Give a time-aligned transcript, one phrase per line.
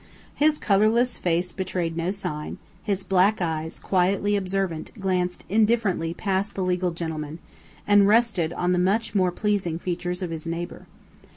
[0.33, 6.63] His colorless face betrayed no sign; his black eyes, quietly observant, glanced indifferently past the
[6.63, 7.37] legal gentleman,
[7.85, 10.87] and rested on the much more pleasing features of his neighbor.